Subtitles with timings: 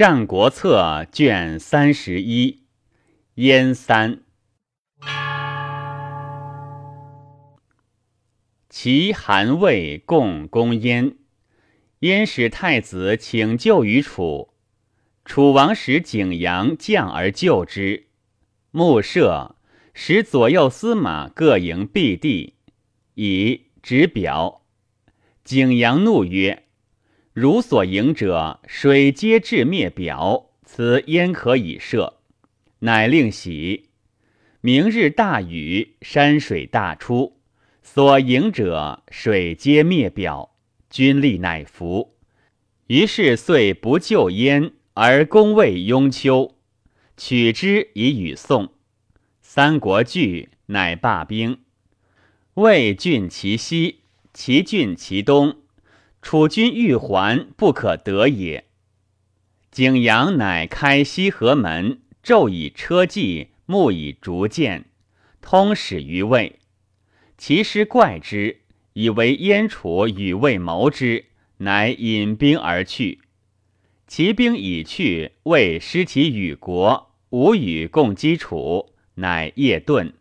[0.00, 2.62] 战国策》卷三十一，
[3.34, 4.22] 燕三。
[8.70, 11.16] 齐、韩、魏共攻燕，
[11.98, 14.54] 燕使太子请救于楚。
[15.26, 18.06] 楚王使景阳将而救之。
[18.70, 19.56] 穆射
[19.92, 22.54] 使左右司马各营避地，
[23.16, 24.62] 以执表。
[25.44, 26.64] 景阳怒曰
[27.32, 32.18] ：“如所营者，水皆至灭表，此焉可以射？”
[32.80, 33.90] 乃令喜。
[34.60, 37.38] 明日大雨，山水大出。
[37.82, 40.56] 所迎者，水皆灭表，
[40.90, 42.16] 军力乃服。
[42.88, 46.56] 于是遂不救焉，而攻魏雍丘，
[47.16, 48.72] 取之以与宋。
[49.40, 51.60] 三国惧，乃罢兵。
[52.54, 54.00] 魏郡其西，
[54.34, 55.56] 齐郡其东。
[56.22, 58.64] 楚军欲还，不可得也。
[59.70, 64.86] 景阳乃开西河门，昼以车骑，暮以竹箭，
[65.40, 66.58] 通使于魏。
[67.38, 68.60] 其师怪之，
[68.92, 71.26] 以为燕楚与魏谋之，
[71.58, 73.20] 乃引兵而去。
[74.06, 80.12] 其兵已去，魏失其与国，无与共击楚，乃夜遁。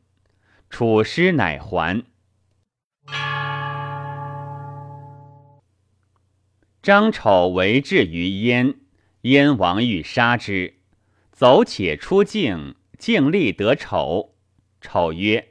[0.70, 2.04] 楚师乃还。
[6.90, 8.74] 张丑为至于燕，
[9.22, 10.74] 燕王欲杀之，
[11.32, 14.34] 走且出境，境立得丑。
[14.82, 15.50] 丑曰。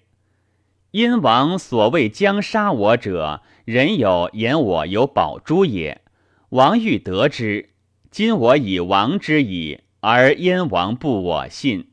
[0.91, 6.01] 燕王所谓将杀我者，人有言我有宝珠也。
[6.49, 7.69] 王欲得之，
[8.11, 11.93] 今我以亡之矣，而燕王不我信。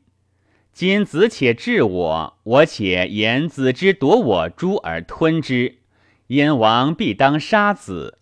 [0.72, 5.76] 今子且治我，我且言子之夺我珠而吞之，
[6.26, 8.18] 燕王必当杀子，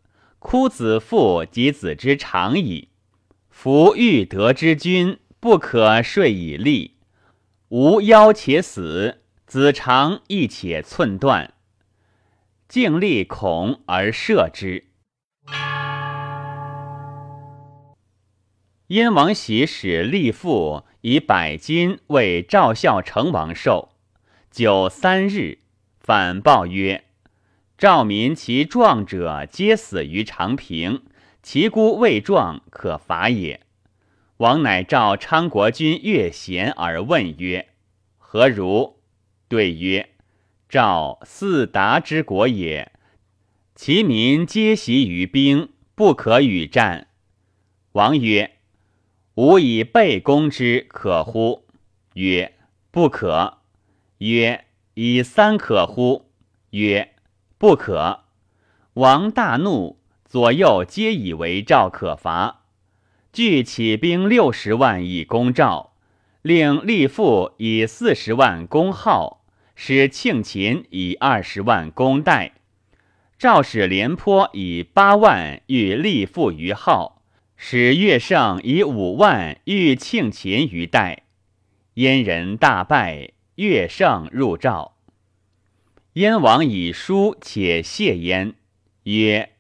[0.47, 2.91] 枯子父及子之长矣。
[3.49, 6.99] 夫欲得之君，不可睡以立，
[7.71, 9.23] 无夭且死。
[9.47, 11.55] 子长亦且寸断，
[12.69, 14.85] 敬立恐而射之。
[18.89, 23.95] 燕王喜使立父以百金为赵孝成王寿，
[24.51, 25.61] 久三日，
[25.99, 27.05] 反报曰
[27.77, 31.03] ：“赵民其壮者皆死于长平，
[31.43, 33.61] 其孤未壮，可伐也。”
[34.39, 37.69] 王乃召昌国君乐贤而问曰
[38.19, 38.99] ：“何如？”
[39.49, 40.11] 对曰
[40.69, 42.91] ：“赵四达之国也，
[43.75, 47.07] 其民皆习于兵，不可与战。”
[47.93, 48.57] 王曰
[49.35, 51.67] ：“吾以备攻之，可乎？”
[52.15, 52.55] 曰
[52.91, 53.59] ：“不可。”
[54.19, 54.65] 曰
[54.95, 56.33] ：“以三可乎？”
[56.71, 57.14] 曰
[57.65, 58.25] ：“不可。”
[58.93, 62.65] 王大怒，左右皆以为赵可伐，
[63.33, 65.95] 俱起兵六十万以攻赵。
[66.43, 72.53] 令立父以四十万攻号，使庆秦以二十万攻代。
[73.39, 77.23] 赵使廉颇以八万欲立父于号，
[77.57, 81.23] 使乐胜以五万欲庆秦于代。
[81.95, 84.94] 燕人大败，乐胜入赵。
[86.15, 88.55] 燕王以书且谢焉，
[89.03, 89.51] 曰：“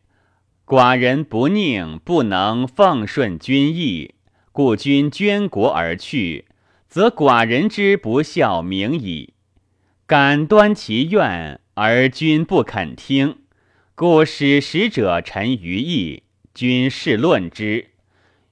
[0.64, 4.14] 寡人不宁，不能奉顺君意，
[4.52, 6.44] 故君捐国而去。”
[6.86, 9.34] 则寡人之不孝明矣。
[10.06, 13.38] 敢端其愿，而君不肯听，
[13.96, 16.22] 故使使者陈于义，
[16.54, 17.88] 君试论之。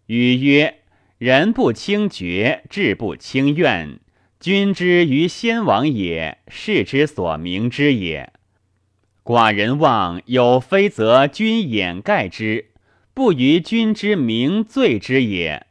[0.06, 0.80] 语曰
[1.18, 4.00] ：“人不轻决，志不轻怨。
[4.42, 8.32] 君之于先王也，是之所明之也。
[9.22, 12.70] 寡人望有非，则君掩盖之，
[13.14, 15.68] 不于君之明罪之也。”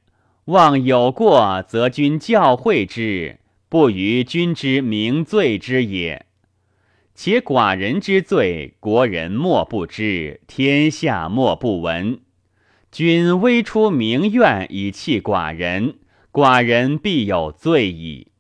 [0.48, 6.26] 望有过，则君教诲之，不于君之明罪之也。
[7.14, 12.22] 且寡人之罪，国人莫不知，天下莫不闻。
[12.90, 15.96] 君微出名怨以弃寡人，
[16.32, 18.31] 寡人必有罪矣。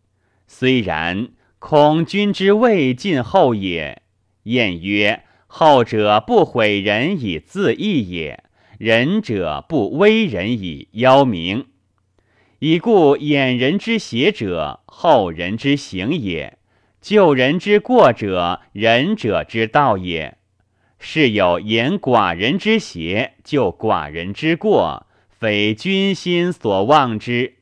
[0.53, 4.01] 虽然，恐君之未尽后也。
[4.43, 8.43] 晏曰：后者不毁人以自义也，
[8.77, 11.67] 仁者不威人以邀名。
[12.59, 16.57] 以故掩人之邪者，后人之行也；
[16.99, 20.37] 救人之过者，仁者之道也。
[20.99, 27.55] 是有掩寡人之邪，救寡人之过，非君心所望之。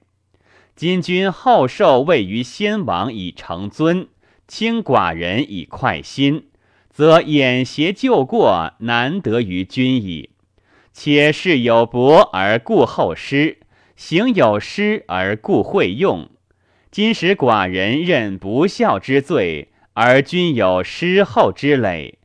[0.80, 4.08] 今君后受位于先王以成尊，
[4.48, 6.46] 轻寡人以快心，
[6.90, 10.30] 则掩邪救过难得于君矣。
[10.94, 13.58] 且事有薄而故后失。
[13.98, 16.30] 行有失而故会用。
[16.90, 22.20] 今使寡人任不孝之罪，而君有失后之累，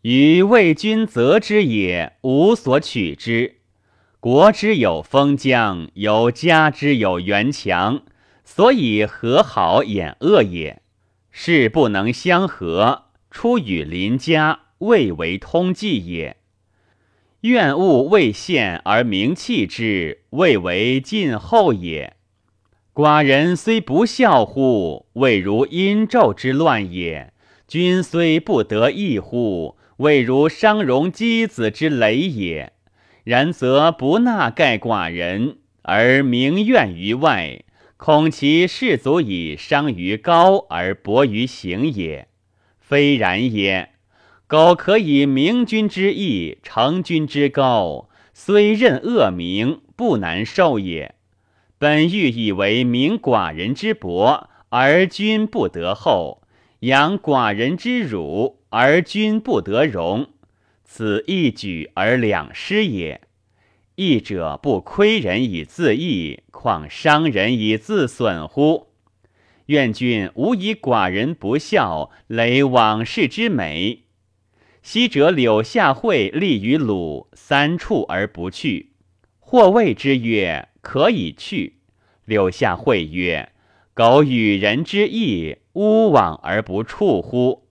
[0.00, 3.57] 于为君责之也，无所取之。
[4.20, 8.02] 国之有封疆，有家之有垣墙，
[8.44, 10.82] 所以和好掩恶也。
[11.30, 16.36] 事不能相合，出与邻家，未为通计也。
[17.42, 22.16] 怨恶未现而明弃之，未为尽后也。
[22.92, 27.30] 寡人虽不孝乎，未如殷纣之乱也；
[27.68, 32.72] 君虽不得义乎，未如商容箕子之累也。
[33.28, 37.62] 然则不纳盖寡人，而名怨于外，
[37.98, 42.28] 恐其士足以伤于高而薄于行也。
[42.80, 43.90] 非然也。
[44.46, 51.14] 苟可以明君之义，成君之高，虽任恶名，不难受也。
[51.76, 56.40] 本欲以为明寡人之薄，而君不得厚；
[56.80, 60.28] 养寡人之辱，而君不得容。
[60.90, 63.20] 此一举而两失也。
[63.96, 68.88] 义者不亏人以自益，况伤人以自损乎？
[69.66, 74.04] 愿君无以寡人不孝累往事之美。
[74.82, 78.92] 昔者柳下惠立于鲁，三处而不去，
[79.38, 81.80] 或谓之曰：“可以去。”
[82.24, 83.52] 柳下惠曰
[83.92, 87.68] ：“苟与人之义，乌往而不处乎？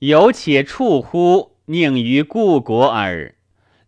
[0.00, 1.51] 有且处乎？
[1.66, 3.34] 宁于故国耳。”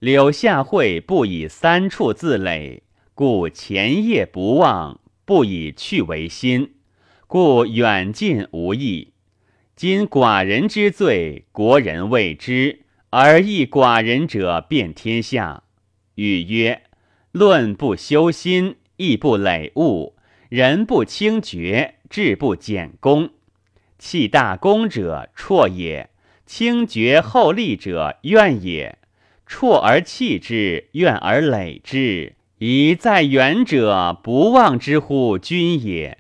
[0.01, 2.83] 柳下惠不以三处自累，
[3.15, 6.75] 故前业不忘；不以去为心，
[7.27, 9.15] 故远近无异。
[9.75, 15.63] 今寡人之罪，国人未知，而益寡人者遍天下。
[16.17, 16.83] 语曰：
[17.33, 20.15] 论不修心，义不累物，
[20.51, 23.31] 人不清绝，志不简功。
[23.99, 26.11] 弃大功者辍也，
[26.47, 28.99] 轻绝厚利者怨也。
[29.47, 36.19] 辍而弃之，怨而累之，以在远者不忘之乎君也。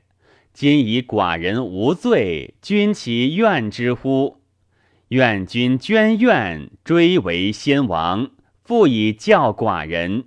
[0.52, 4.40] 今以寡人无罪，君其怨之乎？
[5.08, 8.30] 愿君捐怨，追为先王，
[8.62, 10.24] 复以教寡人。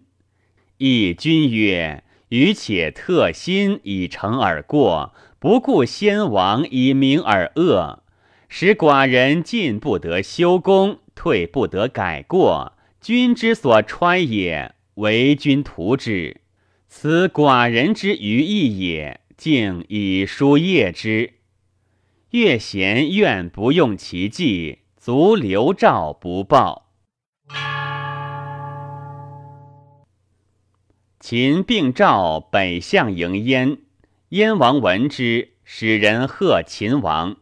[0.78, 8.04] 亦君曰：余且特心以成而过，不顾先王以明而恶，
[8.50, 12.74] 使寡人进不得修功，退不得改过。
[13.02, 16.42] 君之所揣也，为君图之。
[16.88, 21.34] 此寡人之愚意也，竟以书业之。
[22.32, 26.90] 越贤愿不用其计，足留诏不报。
[31.20, 33.80] 秦并赵北向迎燕，
[34.30, 37.38] 燕王闻之，使人贺秦王。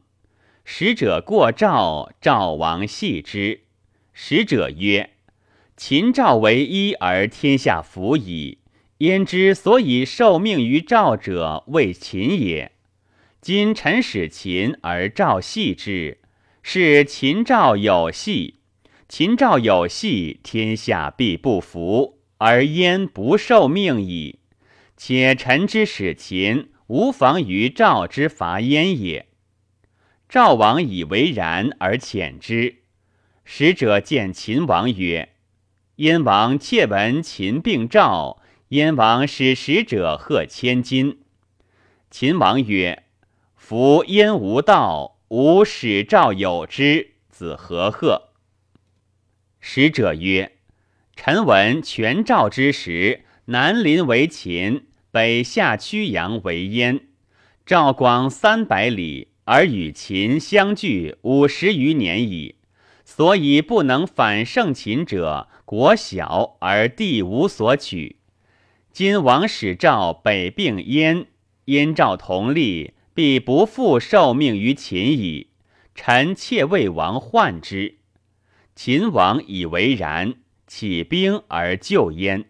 [0.67, 3.61] 使者过赵，赵王系之。
[4.13, 5.11] 使者曰。
[5.77, 8.57] 秦赵为一而天下服矣。
[8.97, 12.71] 焉之所以受命于赵者，为秦也。
[13.41, 16.17] 今臣使秦而赵系之，
[16.63, 18.55] 是秦赵有戏。
[19.07, 24.39] 秦赵有戏，天下必不服，而焉不受命矣。
[24.97, 29.27] 且臣之使秦，无妨于赵之伐燕也。
[30.35, 32.79] 赵王以为然而遣之。
[33.45, 35.29] 使者见秦王曰。
[35.95, 41.21] 燕王窃闻秦并赵，燕王使使者贺千金。
[42.11, 43.03] 秦王曰
[43.55, 48.31] ：“夫燕无道，吾使赵有之，子何贺？”
[49.61, 50.57] 使者曰
[51.15, 57.07] ：“臣闻全赵之时，南临为秦，北下曲阳为燕。
[57.65, 62.55] 赵广三百里，而与秦相距五十余年矣。
[63.03, 68.17] 所以不能反胜秦者。”国小而地无所取，
[68.91, 71.25] 今王使赵北并燕，
[71.65, 75.47] 燕赵同立，必不复受命于秦矣。
[75.95, 77.97] 臣妾为王患之。
[78.75, 80.35] 秦王以为然，
[80.67, 82.45] 起兵而救燕。